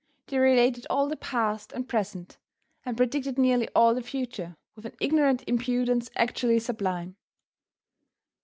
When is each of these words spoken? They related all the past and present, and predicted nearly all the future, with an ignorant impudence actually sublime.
They 0.25 0.39
related 0.39 0.87
all 0.89 1.07
the 1.07 1.15
past 1.15 1.71
and 1.73 1.87
present, 1.87 2.39
and 2.83 2.97
predicted 2.97 3.37
nearly 3.37 3.67
all 3.75 3.93
the 3.93 4.01
future, 4.01 4.57
with 4.75 4.87
an 4.87 4.95
ignorant 4.99 5.43
impudence 5.45 6.09
actually 6.15 6.57
sublime. 6.57 7.17